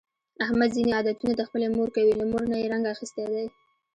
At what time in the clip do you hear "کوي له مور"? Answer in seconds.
1.95-2.43